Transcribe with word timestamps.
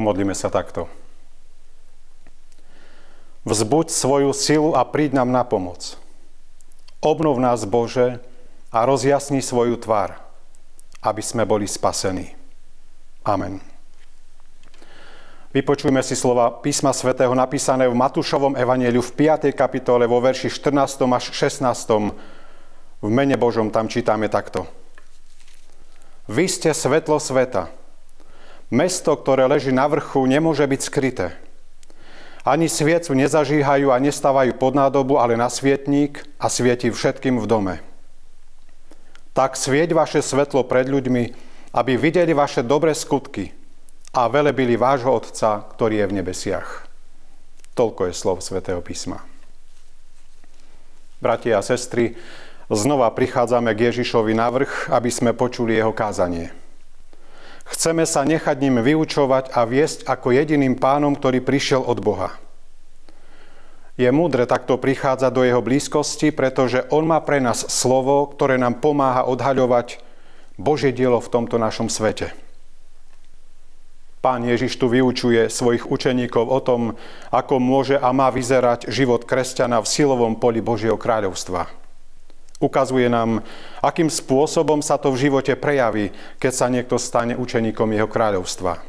Pomodlíme 0.00 0.32
sa 0.32 0.48
takto. 0.48 0.88
Vzbuď 3.44 3.92
svoju 3.92 4.32
silu 4.32 4.72
a 4.72 4.80
príď 4.80 5.20
nám 5.20 5.28
na 5.28 5.44
pomoc. 5.44 6.00
Obnov 7.04 7.36
nás, 7.36 7.68
Bože, 7.68 8.16
a 8.72 8.88
rozjasni 8.88 9.44
svoju 9.44 9.76
tvár, 9.76 10.16
aby 11.04 11.20
sme 11.20 11.44
boli 11.44 11.68
spasení. 11.68 12.32
Amen. 13.28 13.60
Vypočujme 15.52 16.00
si 16.00 16.16
slova 16.16 16.48
písma 16.64 16.96
svätého 16.96 17.36
napísané 17.36 17.84
v 17.84 17.92
Matúšovom 17.92 18.56
evanieliu 18.56 19.04
v 19.04 19.12
5. 19.36 19.52
kapitole 19.52 20.08
vo 20.08 20.16
verši 20.24 20.48
14. 20.48 21.04
až 21.12 21.28
16. 21.28 23.04
V 23.04 23.08
mene 23.12 23.36
Božom 23.36 23.68
tam 23.68 23.84
čítame 23.84 24.32
takto. 24.32 24.64
Vy 26.24 26.48
ste 26.48 26.72
svetlo 26.72 27.20
sveta. 27.20 27.68
Mesto, 28.70 29.18
ktoré 29.18 29.50
leží 29.50 29.74
na 29.74 29.90
vrchu, 29.90 30.22
nemôže 30.30 30.62
byť 30.62 30.80
skryté. 30.80 31.34
Ani 32.46 32.70
sviecu 32.70 33.12
nezažíhajú 33.18 33.90
a 33.90 33.98
nestávajú 33.98 34.56
pod 34.56 34.78
nádobu, 34.78 35.18
ale 35.18 35.34
na 35.34 35.50
svietník 35.50 36.24
a 36.40 36.46
svieti 36.46 36.88
všetkým 36.88 37.36
v 37.36 37.46
dome. 37.50 37.74
Tak 39.34 39.58
svieť 39.58 39.90
vaše 39.92 40.22
svetlo 40.22 40.64
pred 40.64 40.86
ľuďmi, 40.86 41.24
aby 41.74 41.92
videli 41.98 42.30
vaše 42.30 42.62
dobré 42.62 42.94
skutky 42.94 43.50
a 44.14 44.30
velebili 44.30 44.78
vášho 44.78 45.18
Otca, 45.18 45.66
ktorý 45.74 46.02
je 46.02 46.08
v 46.08 46.16
nebesiach. 46.22 46.86
Toľko 47.74 48.10
je 48.10 48.14
slov 48.14 48.38
svätého 48.42 48.82
písma. 48.82 49.22
Bratia 51.20 51.60
a 51.60 51.66
sestry, 51.66 52.16
znova 52.70 53.12
prichádzame 53.12 53.76
k 53.76 53.92
Ježišovi 53.92 54.32
na 54.32 54.48
vrch, 54.48 54.88
aby 54.94 55.10
sme 55.12 55.36
počuli 55.36 55.76
jeho 55.76 55.92
kázanie. 55.92 56.59
Chceme 57.70 58.02
sa 58.02 58.26
nechať 58.26 58.56
ním 58.58 58.82
vyučovať 58.82 59.54
a 59.54 59.62
viesť 59.62 60.02
ako 60.10 60.34
jediným 60.34 60.74
pánom, 60.74 61.14
ktorý 61.14 61.38
prišiel 61.38 61.86
od 61.86 62.02
Boha. 62.02 62.34
Je 63.94 64.10
múdre 64.10 64.48
takto 64.48 64.74
prichádzať 64.80 65.30
do 65.30 65.46
jeho 65.46 65.62
blízkosti, 65.62 66.34
pretože 66.34 66.88
on 66.90 67.06
má 67.06 67.22
pre 67.22 67.38
nás 67.38 67.68
slovo, 67.70 68.26
ktoré 68.26 68.58
nám 68.58 68.82
pomáha 68.82 69.28
odhaľovať 69.28 70.02
Božie 70.58 70.90
dielo 70.90 71.22
v 71.22 71.30
tomto 71.30 71.62
našom 71.62 71.86
svete. 71.86 72.34
Pán 74.20 74.44
Ježiš 74.44 74.76
tu 74.76 74.90
vyučuje 74.90 75.48
svojich 75.48 75.88
učeníkov 75.88 76.44
o 76.44 76.60
tom, 76.60 77.00
ako 77.32 77.56
môže 77.56 77.96
a 77.96 78.12
má 78.12 78.28
vyzerať 78.28 78.92
život 78.92 79.24
kresťana 79.24 79.80
v 79.80 79.88
silovom 79.88 80.36
poli 80.36 80.60
Božieho 80.60 81.00
kráľovstva. 81.00 81.79
Ukazuje 82.60 83.08
nám, 83.08 83.40
akým 83.80 84.12
spôsobom 84.12 84.84
sa 84.84 85.00
to 85.00 85.08
v 85.08 85.28
živote 85.28 85.56
prejaví, 85.56 86.12
keď 86.36 86.52
sa 86.52 86.68
niekto 86.68 87.00
stane 87.00 87.32
učeníkom 87.32 87.96
jeho 87.96 88.04
kráľovstva. 88.04 88.84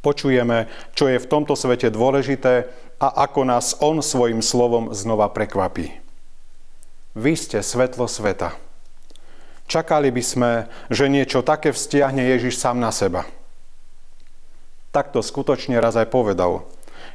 Počujeme, 0.00 0.66
čo 0.96 1.06
je 1.12 1.20
v 1.20 1.28
tomto 1.30 1.54
svete 1.54 1.92
dôležité 1.92 2.72
a 2.98 3.28
ako 3.28 3.46
nás 3.46 3.76
on 3.84 4.00
svojim 4.00 4.40
slovom 4.40 4.90
znova 4.96 5.28
prekvapí. 5.28 5.92
Vy 7.12 7.36
ste 7.36 7.60
svetlo 7.60 8.08
sveta. 8.08 8.56
Čakali 9.68 10.08
by 10.08 10.22
sme, 10.24 10.50
že 10.88 11.12
niečo 11.12 11.44
také 11.44 11.70
vztiahne 11.70 12.24
Ježiš 12.32 12.58
sám 12.58 12.80
na 12.80 12.88
seba. 12.90 13.28
Takto 14.88 15.20
skutočne 15.20 15.76
raz 15.78 15.94
aj 16.00 16.08
povedal. 16.08 16.64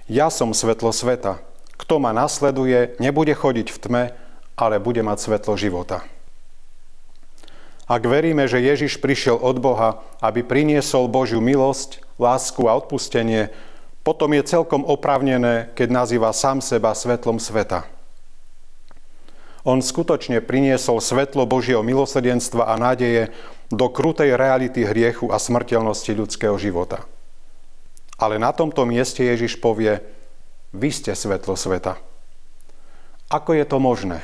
Ja 0.06 0.30
som 0.30 0.54
svetlo 0.54 0.94
sveta. 0.94 1.42
Kto 1.78 1.98
ma 1.98 2.14
nasleduje, 2.14 2.98
nebude 3.02 3.34
chodiť 3.34 3.68
v 3.70 3.78
tme, 3.82 4.04
ale 4.58 4.82
bude 4.82 5.06
mať 5.06 5.18
svetlo 5.22 5.54
života. 5.54 6.02
Ak 7.88 8.04
veríme, 8.04 8.50
že 8.52 8.60
Ježiš 8.60 9.00
prišiel 9.00 9.40
od 9.40 9.64
Boha, 9.64 10.04
aby 10.20 10.44
priniesol 10.44 11.08
Božiu 11.08 11.40
milosť, 11.40 12.04
lásku 12.20 12.68
a 12.68 12.76
odpustenie, 12.76 13.54
potom 14.04 14.36
je 14.36 14.44
celkom 14.44 14.84
opravnené, 14.84 15.72
keď 15.72 15.88
nazýva 16.04 16.36
sám 16.36 16.60
seba 16.60 16.92
svetlom 16.92 17.40
sveta. 17.40 17.88
On 19.64 19.80
skutočne 19.80 20.44
priniesol 20.44 21.00
svetlo 21.00 21.48
Božieho 21.48 21.84
milosrdenstva 21.84 22.72
a 22.72 22.76
nádeje 22.76 23.32
do 23.68 23.88
krutej 23.92 24.36
reality 24.36 24.84
hriechu 24.84 25.28
a 25.32 25.40
smrteľnosti 25.40 26.12
ľudského 26.12 26.56
života. 26.56 27.04
Ale 28.16 28.40
na 28.40 28.56
tomto 28.56 28.84
mieste 28.88 29.28
Ježiš 29.28 29.60
povie, 29.60 30.00
vy 30.72 30.90
ste 30.92 31.12
svetlo 31.16 31.60
sveta. 31.60 32.00
Ako 33.28 33.60
je 33.60 33.64
to 33.68 33.80
možné? 33.80 34.24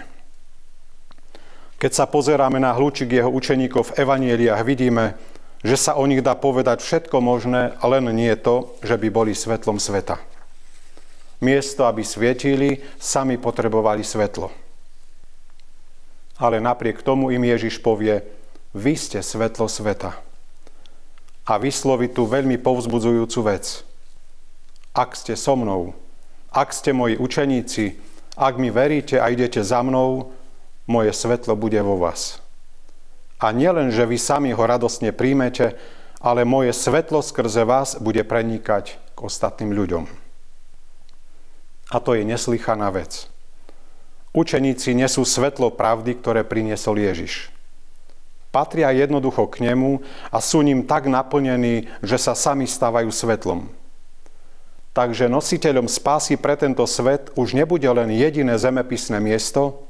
Keď 1.83 1.91
sa 1.91 2.07
pozeráme 2.07 2.63
na 2.63 2.71
hľúčik 2.71 3.11
jeho 3.11 3.27
učeníkov 3.27 3.91
v 3.91 4.07
evanieliach, 4.07 4.63
vidíme, 4.63 5.19
že 5.67 5.75
sa 5.75 5.99
o 5.99 6.07
nich 6.07 6.23
dá 6.23 6.31
povedať 6.31 6.79
všetko 6.79 7.19
možné, 7.19 7.75
len 7.83 8.07
nie 8.15 8.31
to, 8.39 8.71
že 8.79 8.95
by 8.95 9.11
boli 9.11 9.35
svetlom 9.35 9.83
sveta. 9.83 10.15
Miesto, 11.43 11.83
aby 11.83 11.99
svietili, 12.07 12.79
sami 12.95 13.35
potrebovali 13.35 13.99
svetlo. 13.99 14.47
Ale 16.39 16.63
napriek 16.63 17.03
tomu 17.03 17.35
im 17.35 17.43
Ježiš 17.43 17.83
povie, 17.83 18.23
vy 18.71 18.95
ste 18.95 19.19
svetlo 19.19 19.67
sveta. 19.67 20.15
A 21.43 21.59
vysloví 21.59 22.15
tu 22.15 22.23
veľmi 22.23 22.63
povzbudzujúcu 22.63 23.39
vec. 23.43 23.83
Ak 24.95 25.19
ste 25.19 25.35
so 25.35 25.59
mnou, 25.59 25.91
ak 26.47 26.71
ste 26.71 26.95
moji 26.95 27.19
učeníci, 27.19 27.99
ak 28.39 28.55
mi 28.55 28.71
veríte 28.71 29.19
a 29.19 29.27
idete 29.27 29.59
za 29.59 29.83
mnou, 29.83 30.31
moje 30.87 31.11
svetlo 31.15 31.55
bude 31.55 31.79
vo 31.81 31.99
vás. 31.99 32.43
A 33.39 33.51
nielen, 33.51 33.91
že 33.91 34.07
vy 34.07 34.15
sami 34.15 34.49
ho 34.55 34.63
radosne 34.63 35.11
príjmete, 35.11 35.75
ale 36.23 36.47
moje 36.47 36.71
svetlo 36.71 37.19
skrze 37.19 37.67
vás 37.67 37.99
bude 37.99 38.23
prenikať 38.23 38.95
k 39.15 39.17
ostatným 39.19 39.75
ľuďom. 39.75 40.03
A 41.91 41.97
to 41.99 42.15
je 42.15 42.23
neslychaná 42.23 42.87
vec. 42.95 43.27
Učeníci 44.33 44.97
nesú 44.97 45.27
svetlo 45.27 45.69
pravdy, 45.69 46.17
ktoré 46.17 46.41
priniesol 46.41 46.97
Ježiš. 46.97 47.53
Patria 48.49 48.89
jednoducho 48.93 49.45
k 49.49 49.65
nemu 49.65 50.01
a 50.31 50.37
sú 50.41 50.65
ním 50.65 50.85
tak 50.87 51.05
naplnení, 51.09 51.89
že 52.01 52.17
sa 52.17 52.33
sami 52.33 52.65
stávajú 52.65 53.09
svetlom. 53.09 53.69
Takže 54.93 55.25
nositeľom 55.25 55.89
spásy 55.89 56.37
pre 56.37 56.53
tento 56.53 56.85
svet 56.85 57.33
už 57.33 57.57
nebude 57.57 57.89
len 57.89 58.13
jediné 58.13 58.53
zemepisné 58.61 59.17
miesto, 59.17 59.89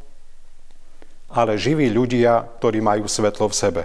ale 1.34 1.58
živí 1.58 1.90
ľudia, 1.90 2.46
ktorí 2.62 2.78
majú 2.78 3.10
svetlo 3.10 3.50
v 3.50 3.58
sebe. 3.58 3.84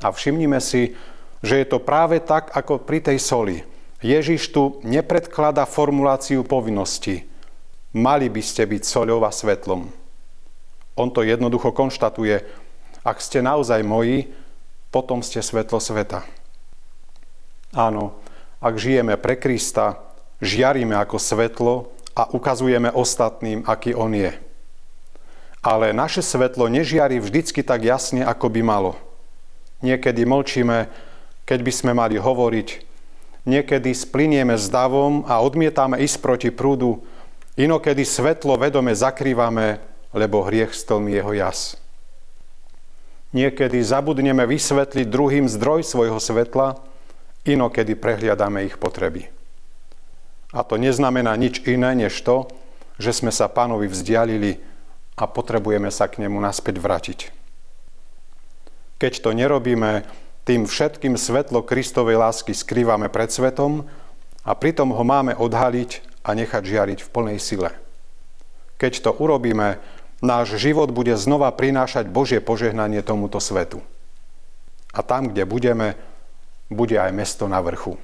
A 0.00 0.08
všimnime 0.08 0.56
si, 0.58 0.96
že 1.44 1.60
je 1.60 1.66
to 1.68 1.78
práve 1.84 2.16
tak, 2.24 2.48
ako 2.56 2.80
pri 2.80 3.04
tej 3.04 3.20
soli. 3.20 3.60
Ježiš 4.00 4.48
tu 4.48 4.80
nepredklada 4.80 5.68
formuláciu 5.68 6.40
povinnosti. 6.40 7.28
Mali 7.92 8.32
by 8.32 8.40
ste 8.40 8.64
byť 8.64 8.82
soľou 8.82 9.20
a 9.22 9.30
svetlom. 9.30 9.92
On 10.96 11.08
to 11.12 11.20
jednoducho 11.20 11.76
konštatuje. 11.76 12.40
Ak 13.04 13.20
ste 13.20 13.44
naozaj 13.44 13.84
moji, 13.84 14.32
potom 14.88 15.20
ste 15.20 15.44
svetlo 15.44 15.76
sveta. 15.76 16.24
Áno, 17.76 18.16
ak 18.64 18.80
žijeme 18.80 19.20
pre 19.20 19.36
Krista, 19.36 20.00
žiaríme 20.40 20.96
ako 20.96 21.20
svetlo 21.20 21.92
a 22.16 22.32
ukazujeme 22.32 22.88
ostatným, 22.88 23.66
aký 23.68 23.92
On 23.92 24.08
je 24.14 24.43
ale 25.64 25.96
naše 25.96 26.20
svetlo 26.20 26.68
nežiari 26.68 27.16
vždycky 27.16 27.64
tak 27.64 27.88
jasne, 27.88 28.20
ako 28.20 28.52
by 28.52 28.60
malo. 28.60 28.92
Niekedy 29.80 30.28
mlčíme, 30.28 30.92
keď 31.48 31.58
by 31.64 31.72
sme 31.72 31.92
mali 31.96 32.20
hovoriť, 32.20 32.68
niekedy 33.48 33.96
splinieme 33.96 34.60
s 34.60 34.68
davom 34.68 35.24
a 35.24 35.40
odmietame 35.40 36.04
ísť 36.04 36.20
proti 36.20 36.48
prúdu, 36.52 37.00
inokedy 37.56 38.04
svetlo 38.04 38.60
vedome 38.60 38.92
zakrývame, 38.92 39.80
lebo 40.12 40.44
hriech 40.44 40.76
stlmi 40.76 41.16
jeho 41.16 41.32
jas. 41.32 41.80
Niekedy 43.32 43.80
zabudneme 43.82 44.44
vysvetliť 44.46 45.10
druhým 45.10 45.48
zdroj 45.48 45.82
svojho 45.82 46.20
svetla, 46.20 46.76
inokedy 47.48 47.96
prehliadame 47.96 48.68
ich 48.68 48.76
potreby. 48.76 49.32
A 50.54 50.62
to 50.62 50.78
neznamená 50.78 51.34
nič 51.34 51.64
iné, 51.66 51.98
než 51.98 52.14
to, 52.22 52.46
že 53.00 53.10
sme 53.10 53.34
sa 53.34 53.50
pánovi 53.50 53.90
vzdialili 53.90 54.73
a 55.14 55.24
potrebujeme 55.30 55.90
sa 55.94 56.10
k 56.10 56.26
nemu 56.26 56.38
naspäť 56.42 56.82
vrátiť. 56.82 57.20
Keď 58.98 59.12
to 59.22 59.30
nerobíme, 59.34 60.06
tým 60.44 60.68
všetkým 60.68 61.16
svetlo 61.16 61.64
Kristovej 61.64 62.20
lásky 62.20 62.52
skrývame 62.52 63.08
pred 63.08 63.32
svetom 63.32 63.88
a 64.44 64.52
pritom 64.52 64.92
ho 64.92 65.04
máme 65.06 65.32
odhaliť 65.34 66.04
a 66.20 66.36
nechať 66.36 66.62
žiariť 66.62 66.98
v 67.00 67.12
plnej 67.12 67.38
sile. 67.40 67.70
Keď 68.76 69.08
to 69.08 69.10
urobíme, 69.16 69.80
náš 70.20 70.60
život 70.60 70.92
bude 70.92 71.16
znova 71.16 71.48
prinášať 71.54 72.10
Božie 72.12 72.44
požehnanie 72.44 73.00
tomuto 73.00 73.40
svetu. 73.40 73.80
A 74.92 75.00
tam, 75.00 75.32
kde 75.32 75.48
budeme, 75.48 75.96
bude 76.68 76.96
aj 77.00 77.12
mesto 77.12 77.48
na 77.48 77.60
vrchu. 77.64 77.96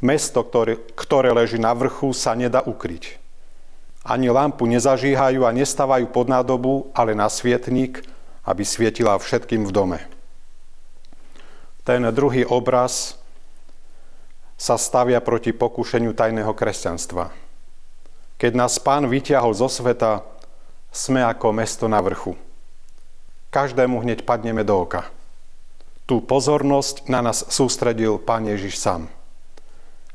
Mesto, 0.00 0.40
ktoré, 0.40 0.80
ktoré 0.96 1.28
leží 1.32 1.60
na 1.60 1.76
vrchu, 1.76 2.12
sa 2.16 2.32
nedá 2.32 2.64
ukryť. 2.64 3.20
Ani 4.00 4.32
lampu 4.32 4.64
nezažíhajú 4.64 5.44
a 5.44 5.52
nestávajú 5.52 6.08
pod 6.08 6.32
nádobu, 6.32 6.88
ale 6.96 7.12
na 7.12 7.28
svietník, 7.28 8.00
aby 8.44 8.64
svietila 8.64 9.20
všetkým 9.20 9.68
v 9.68 9.72
dome. 9.72 9.98
Ten 11.84 12.04
druhý 12.12 12.48
obraz 12.48 13.20
sa 14.60 14.76
stavia 14.76 15.20
proti 15.20 15.52
pokušeniu 15.52 16.12
tajného 16.12 16.52
kresťanstva. 16.52 17.32
Keď 18.40 18.52
nás 18.56 18.80
pán 18.80 19.04
vyťahol 19.08 19.52
zo 19.52 19.68
sveta, 19.68 20.24
sme 20.88 21.20
ako 21.20 21.52
mesto 21.52 21.84
na 21.88 22.00
vrchu. 22.00 22.36
Každému 23.52 24.00
hneď 24.00 24.24
padneme 24.24 24.64
do 24.64 24.80
oka. 24.80 25.08
Tú 26.08 26.24
pozornosť 26.24 27.06
na 27.06 27.20
nás 27.20 27.44
sústredil 27.46 28.16
pán 28.16 28.48
Ježiš 28.48 28.80
sám. 28.80 29.12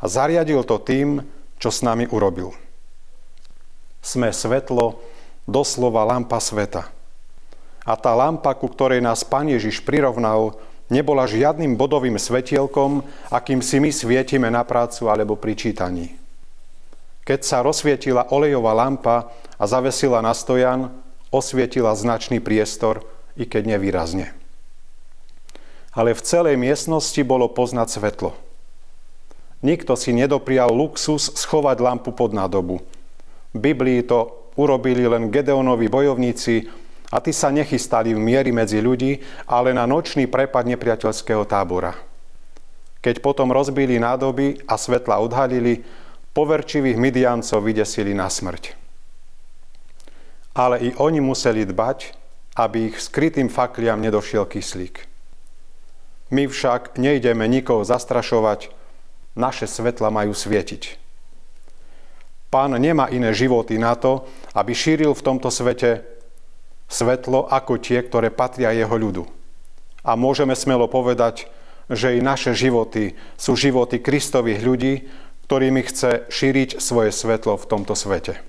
A 0.01 0.05
zariadil 0.09 0.65
to 0.65 0.81
tým, 0.81 1.23
čo 1.61 1.69
s 1.71 1.85
nami 1.85 2.09
urobil. 2.09 2.51
Sme 4.05 4.29
svetlo, 4.29 5.01
doslova 5.49 6.05
lampa 6.05 6.37
sveta. 6.37 6.93
A 7.81 7.97
tá 7.97 8.13
lampa, 8.13 8.53
ku 8.53 8.69
ktorej 8.69 9.01
nás 9.01 9.25
pán 9.25 9.49
Ježiš 9.49 9.81
prirovnal, 9.81 10.61
nebola 10.93 11.25
žiadnym 11.25 11.73
bodovým 11.73 12.21
svetielkom, 12.21 13.01
akým 13.33 13.65
si 13.65 13.81
my 13.81 13.89
svietime 13.89 14.53
na 14.53 14.61
prácu 14.61 15.09
alebo 15.09 15.33
pri 15.33 15.57
čítaní. 15.57 16.13
Keď 17.25 17.41
sa 17.41 17.65
rozsvietila 17.65 18.29
olejová 18.29 18.77
lampa 18.77 19.33
a 19.57 19.65
zavesila 19.65 20.21
na 20.21 20.37
stojan, 20.37 20.93
osvietila 21.33 21.97
značný 21.97 22.37
priestor, 22.37 23.01
i 23.33 23.43
keď 23.43 23.75
nevýrazne. 23.75 24.31
Ale 25.91 26.13
v 26.13 26.21
celej 26.21 26.55
miestnosti 26.61 27.19
bolo 27.25 27.49
poznať 27.49 27.99
svetlo. 27.99 28.31
Nikto 29.65 29.97
si 29.97 30.13
nedoprial 30.13 30.69
luxus 30.69 31.33
schovať 31.33 31.81
lampu 31.81 32.13
pod 32.13 32.31
nádobu. 32.31 32.85
Biblii 33.55 34.03
to 34.03 34.51
urobili 34.59 35.07
len 35.07 35.31
Gedeonovi 35.31 35.87
bojovníci, 35.87 36.85
a 37.13 37.21
tí 37.21 37.31
sa 37.31 37.53
nechystali 37.53 38.11
v 38.11 38.19
miery 38.19 38.49
medzi 38.49 38.81
ľudí, 38.81 39.21
ale 39.45 39.71
na 39.71 39.85
nočný 39.85 40.25
prepad 40.25 40.65
nepriateľského 40.65 41.45
tábora. 41.45 41.93
Keď 42.99 43.21
potom 43.21 43.53
rozbili 43.53 44.01
nádoby 44.01 44.65
a 44.65 44.75
svetla 44.75 45.21
odhalili, 45.21 45.85
poverčivých 46.33 46.97
Midiancov 46.97 47.63
vydesili 47.63 48.17
na 48.17 48.27
smrť. 48.27 48.75
Ale 50.57 50.81
i 50.81 50.89
oni 50.97 51.21
museli 51.21 51.63
dbať, 51.63 52.17
aby 52.59 52.91
ich 52.91 52.97
skrytým 52.99 53.47
fakliam 53.47 54.01
nedošiel 54.01 54.47
kyslík. 54.47 55.05
My 56.33 56.49
však 56.49 56.97
nejdeme 56.97 57.45
nikoho 57.45 57.85
zastrašovať, 57.85 58.73
naše 59.37 59.69
svetla 59.69 60.09
majú 60.09 60.33
svietiť. 60.33 61.04
Pán 62.55 62.71
nemá 62.79 63.11
iné 63.11 63.35
životy 63.35 63.75
na 63.75 63.99
to, 63.99 64.23
aby 64.55 64.71
šíril 64.71 65.11
v 65.11 65.25
tomto 65.27 65.51
svete 65.51 66.07
svetlo 66.87 67.51
ako 67.51 67.83
tie, 67.83 67.99
ktoré 67.99 68.31
patria 68.31 68.71
jeho 68.71 68.95
ľudu. 68.95 69.27
A 70.07 70.15
môžeme 70.15 70.55
smelo 70.55 70.87
povedať, 70.87 71.51
že 71.91 72.15
i 72.15 72.23
naše 72.23 72.55
životy 72.55 73.19
sú 73.35 73.59
životy 73.59 73.99
Kristových 73.99 74.63
ľudí, 74.63 74.93
ktorými 75.51 75.83
chce 75.83 76.31
šíriť 76.31 76.79
svoje 76.79 77.11
svetlo 77.11 77.59
v 77.59 77.67
tomto 77.67 77.91
svete. 77.91 78.39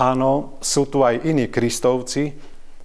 Áno, 0.00 0.56
sú 0.64 0.88
tu 0.88 1.04
aj 1.04 1.28
iní 1.28 1.52
Kristovci, 1.52 2.32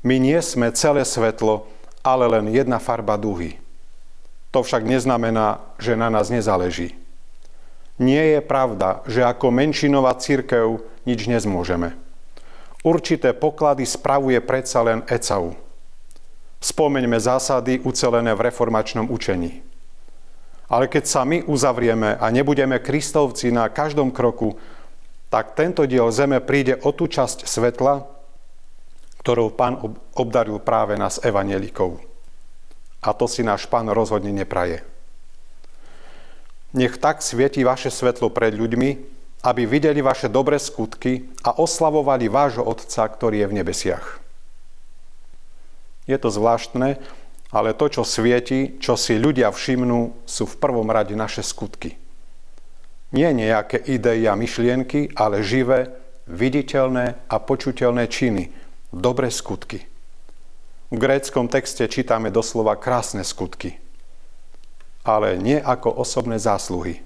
my 0.04 0.19
nie 0.19 0.44
sme 0.44 0.75
celé 0.75 1.07
svetlo, 1.07 1.71
ale 2.04 2.27
len 2.27 2.51
jedna 2.51 2.83
farba 2.83 3.16
duhy. 3.16 3.63
To 4.51 4.59
však 4.59 4.83
neznamená, 4.83 5.63
že 5.80 5.95
na 5.95 6.12
nás 6.12 6.27
nezáleží. 6.27 7.00
Nie 8.04 8.36
je 8.38 8.42
pravda, 8.44 9.00
že 9.08 9.24
ako 9.24 9.56
menšinová 9.56 10.12
církev 10.20 10.84
nič 11.08 11.24
nezmôžeme. 11.32 11.96
Určité 12.84 13.32
poklady 13.32 13.88
spravuje 13.88 14.44
predsa 14.44 14.84
len 14.84 15.08
ECAU. 15.08 15.56
Spomeňme 16.60 17.16
zásady 17.16 17.80
ucelené 17.80 18.36
v 18.36 18.52
reformačnom 18.52 19.08
učení. 19.08 19.64
Ale 20.68 20.92
keď 20.92 21.04
sa 21.08 21.24
my 21.24 21.48
uzavrieme 21.48 22.20
a 22.20 22.26
nebudeme 22.28 22.84
kristovci 22.84 23.56
na 23.56 23.72
každom 23.72 24.12
kroku, 24.12 24.60
tak 25.32 25.56
tento 25.56 25.88
diel 25.88 26.12
zeme 26.12 26.44
príde 26.44 26.76
o 26.84 26.92
tú 26.92 27.08
časť 27.08 27.48
svetla, 27.48 28.04
ktorou 29.24 29.56
pán 29.56 29.80
obdaril 30.20 30.60
práve 30.60 31.00
nás 31.00 31.24
evanielikov. 31.24 32.04
A 33.00 33.16
to 33.16 33.32
si 33.32 33.48
náš 33.48 33.64
pán 33.68 33.88
rozhodne 33.92 34.36
nepraje. 34.36 34.84
Nech 36.74 36.98
tak 36.98 37.22
svieti 37.22 37.62
vaše 37.62 37.94
svetlo 37.94 38.34
pred 38.34 38.58
ľuďmi, 38.58 38.90
aby 39.46 39.62
videli 39.70 40.02
vaše 40.02 40.31
dobré 40.31 40.58
skutky 40.58 41.30
a 41.46 41.54
oslavovali 41.60 42.31
vášho 42.31 42.66
Otca, 42.66 43.06
ktorý 43.06 43.46
je 43.46 43.50
v 43.50 43.58
nebesiach. 43.62 44.06
Je 46.10 46.18
to 46.18 46.34
zvláštne, 46.34 46.98
ale 47.54 47.78
to, 47.78 47.86
čo 47.86 48.04
svieti, 48.04 48.81
čo 48.81 48.98
si 48.98 49.22
ľudia 49.22 49.54
všimnú, 49.54 50.25
sú 50.25 50.50
v 50.50 50.58
prvom 50.58 50.90
rade 50.90 51.14
naše 51.14 51.46
skutky. 51.46 51.96
Nie 53.14 53.30
nejaké 53.30 53.78
idei 53.78 54.26
a 54.26 54.34
myšlienky, 54.34 55.14
ale 55.14 55.46
živé, 55.46 55.94
viditeľné 56.26 57.30
a 57.30 57.36
počuteľné 57.38 58.10
činy, 58.10 58.50
dobré 58.90 59.30
skutky. 59.30 59.86
V 60.90 60.98
gréckom 60.98 61.46
texte 61.46 61.86
čítame 61.86 62.34
doslova 62.34 62.74
krásne 62.74 63.22
skutky, 63.22 63.78
ale 65.04 65.36
nie 65.36 65.60
ako 65.60 65.92
osobné 66.00 66.40
zásluhy. 66.40 67.04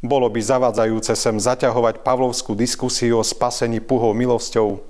Bolo 0.00 0.32
by 0.32 0.40
zavadzajúce 0.40 1.12
sem 1.12 1.36
zaťahovať 1.36 2.00
Pavlovskú 2.00 2.56
diskusiu 2.56 3.20
o 3.20 3.24
spasení 3.24 3.84
puhou 3.84 4.16
milosťou 4.16 4.80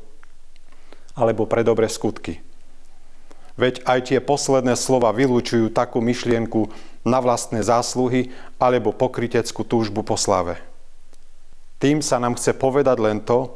alebo 1.19 1.51
pre 1.51 1.67
dobré 1.67 1.91
skutky. 1.91 2.39
Veď 3.59 3.83
aj 3.83 4.15
tie 4.15 4.19
posledné 4.23 4.79
slova 4.79 5.11
vylúčujú 5.11 5.75
takú 5.75 5.99
myšlienku 5.99 6.71
na 7.03 7.19
vlastné 7.19 7.61
zásluhy 7.67 8.31
alebo 8.62 8.95
pokryteckú 8.95 9.67
túžbu 9.67 10.07
po 10.07 10.15
slave. 10.15 10.62
Tým 11.83 11.99
sa 12.01 12.23
nám 12.23 12.39
chce 12.39 12.55
povedať 12.55 12.97
len 13.03 13.19
to, 13.19 13.51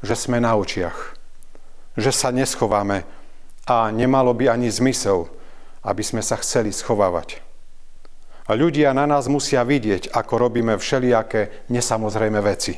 že 0.00 0.16
sme 0.16 0.40
na 0.40 0.56
očiach, 0.56 0.96
že 2.00 2.10
sa 2.16 2.32
neschováme 2.32 3.04
a 3.68 3.76
nemalo 3.92 4.32
by 4.32 4.48
ani 4.48 4.72
zmysel, 4.72 5.28
aby 5.84 6.00
sme 6.00 6.24
sa 6.24 6.40
chceli 6.40 6.72
schovávať. 6.72 7.43
Ľudia 8.44 8.92
na 8.92 9.08
nás 9.08 9.24
musia 9.24 9.64
vidieť, 9.64 10.12
ako 10.12 10.36
robíme 10.36 10.76
všelijaké 10.76 11.64
nesamozrejme 11.72 12.40
veci. 12.44 12.76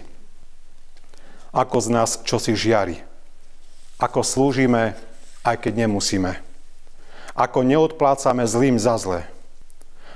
Ako 1.51 1.83
z 1.83 1.89
nás 1.91 2.23
čosi 2.23 2.55
žiari. 2.55 3.03
Ako 3.99 4.23
slúžime, 4.23 4.95
aj 5.43 5.67
keď 5.67 5.87
nemusíme. 5.87 6.39
Ako 7.35 7.67
neodplácame 7.67 8.47
zlým 8.47 8.79
za 8.79 8.95
zle. 8.95 9.27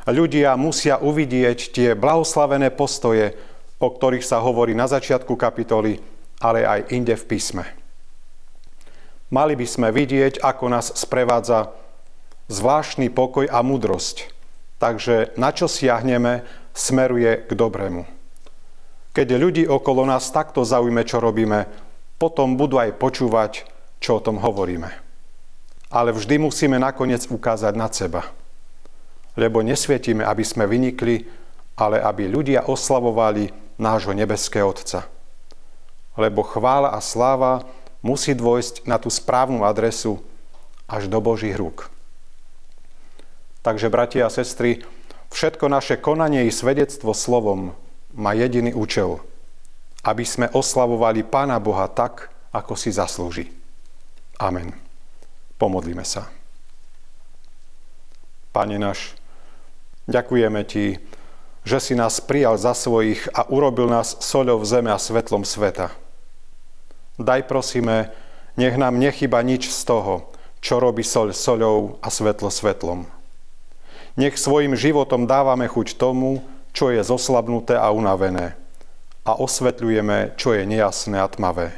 Ľudia 0.06 0.54
musia 0.54 1.02
uvidieť 1.02 1.74
tie 1.74 1.88
blahoslavené 1.98 2.70
postoje, 2.70 3.34
o 3.82 3.88
ktorých 3.90 4.24
sa 4.24 4.38
hovorí 4.38 4.72
na 4.76 4.86
začiatku 4.86 5.34
kapitoly, 5.34 5.98
ale 6.38 6.62
aj 6.62 6.94
inde 6.94 7.18
v 7.18 7.26
písme. 7.26 7.64
Mali 9.30 9.54
by 9.58 9.66
sme 9.66 9.88
vidieť, 9.90 10.42
ako 10.42 10.64
nás 10.70 10.94
sprevádza 10.94 11.74
zvláštny 12.50 13.10
pokoj 13.14 13.46
a 13.46 13.62
múdrosť, 13.62 14.39
Takže 14.80 15.36
na 15.36 15.52
čo 15.52 15.68
siahneme, 15.68 16.48
smeruje 16.72 17.44
k 17.44 17.52
dobrému. 17.52 18.08
Keď 19.12 19.28
ľudí 19.36 19.64
okolo 19.68 20.08
nás 20.08 20.32
takto 20.32 20.64
zaujme, 20.64 21.04
čo 21.04 21.20
robíme, 21.20 21.68
potom 22.16 22.56
budú 22.56 22.80
aj 22.80 22.96
počúvať, 22.96 23.52
čo 24.00 24.16
o 24.16 24.24
tom 24.24 24.40
hovoríme. 24.40 24.88
Ale 25.92 26.16
vždy 26.16 26.40
musíme 26.40 26.80
nakoniec 26.80 27.28
ukázať 27.28 27.74
nad 27.76 27.92
seba. 27.92 28.24
Lebo 29.36 29.60
nesvietime, 29.60 30.24
aby 30.24 30.46
sme 30.46 30.64
vynikli, 30.64 31.28
ale 31.76 32.00
aby 32.00 32.30
ľudia 32.30 32.64
oslavovali 32.64 33.76
nášho 33.76 34.16
nebeského 34.16 34.70
Otca. 34.70 35.04
Lebo 36.16 36.40
chvála 36.46 36.94
a 36.94 37.00
sláva 37.02 37.66
musí 38.00 38.32
dôjsť 38.32 38.88
na 38.88 38.96
tú 38.96 39.12
správnu 39.12 39.64
adresu 39.66 40.20
až 40.88 41.08
do 41.08 41.20
Božích 41.20 41.56
rúk. 41.56 41.88
Takže, 43.60 43.92
bratia 43.92 44.24
a 44.24 44.32
sestry, 44.32 44.80
všetko 45.28 45.68
naše 45.68 46.00
konanie 46.00 46.48
i 46.48 46.52
svedectvo 46.52 47.12
slovom 47.12 47.76
má 48.16 48.32
jediný 48.32 48.72
účel, 48.72 49.20
aby 50.00 50.24
sme 50.24 50.48
oslavovali 50.48 51.20
Pána 51.28 51.60
Boha 51.60 51.84
tak, 51.92 52.32
ako 52.56 52.72
si 52.72 52.88
zaslúži. 52.88 53.52
Amen. 54.40 54.72
Pomodlíme 55.60 56.08
sa. 56.08 56.32
Pane 58.50 58.80
náš, 58.80 59.12
ďakujeme 60.08 60.64
Ti, 60.64 60.96
že 61.60 61.78
si 61.84 61.92
nás 61.92 62.16
prijal 62.24 62.56
za 62.56 62.72
svojich 62.72 63.28
a 63.36 63.44
urobil 63.52 63.92
nás 63.92 64.16
soľou 64.24 64.64
zeme 64.64 64.88
a 64.88 64.96
svetlom 64.96 65.44
sveta. 65.44 65.92
Daj 67.20 67.44
prosíme, 67.44 68.08
nech 68.56 68.80
nám 68.80 68.96
nechyba 68.96 69.44
nič 69.44 69.68
z 69.68 69.84
toho, 69.84 70.32
čo 70.64 70.80
robí 70.80 71.04
soľ 71.04 71.36
soľou 71.36 72.00
a 72.00 72.08
svetlo 72.08 72.48
svetlom 72.48 73.19
nech 74.16 74.38
svojim 74.38 74.74
životom 74.74 75.28
dávame 75.28 75.68
chuť 75.68 75.98
tomu, 75.98 76.42
čo 76.70 76.90
je 76.90 77.02
zoslabnuté 77.02 77.74
a 77.74 77.90
unavené 77.90 78.58
a 79.26 79.36
osvetľujeme, 79.36 80.34
čo 80.34 80.56
je 80.56 80.64
nejasné 80.64 81.20
a 81.20 81.28
tmavé. 81.28 81.76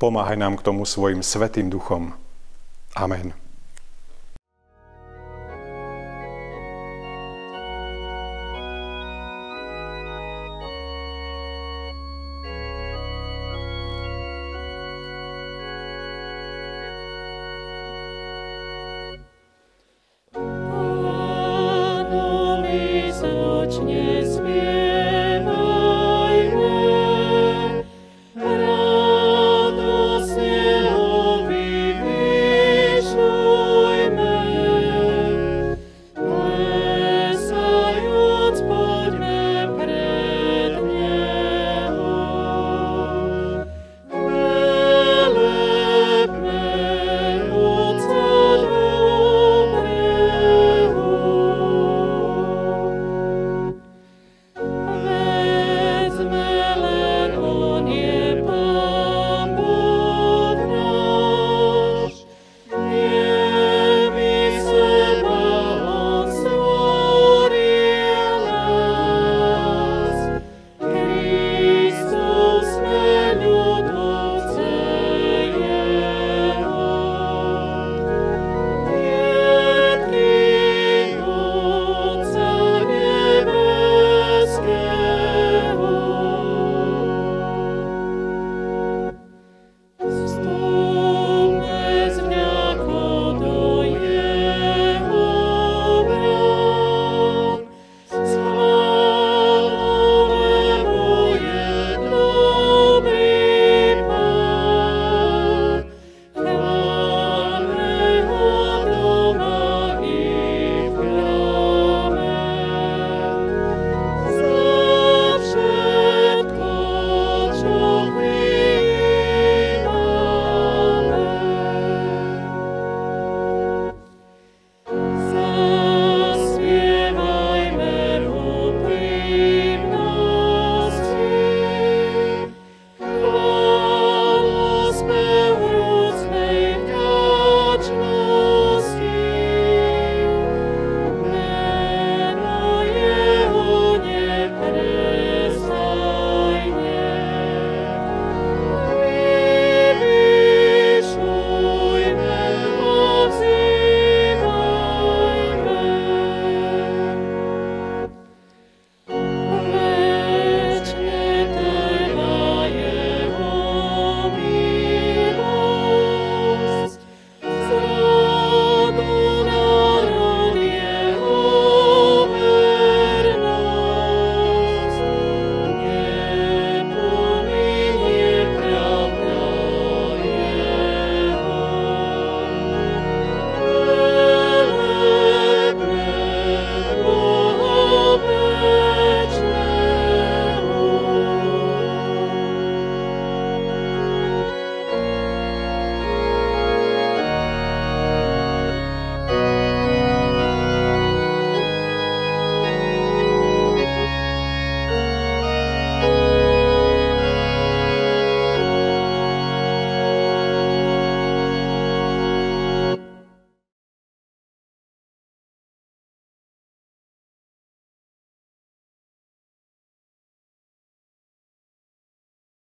Pomáhaj 0.00 0.38
nám 0.40 0.58
k 0.58 0.66
tomu 0.66 0.82
svojim 0.88 1.22
svetým 1.22 1.70
duchom. 1.70 2.16
Amen. 2.96 3.43